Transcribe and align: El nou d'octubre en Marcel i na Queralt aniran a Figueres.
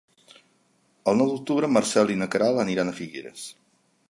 El 1.11 1.19
nou 1.19 1.29
d'octubre 1.33 1.69
en 1.71 1.75
Marcel 1.77 2.15
i 2.15 2.19
na 2.23 2.29
Queralt 2.37 2.65
aniran 2.67 2.95
a 2.95 2.97
Figueres. 3.03 3.47